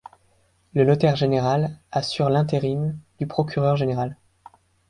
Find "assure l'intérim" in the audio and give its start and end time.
1.91-2.97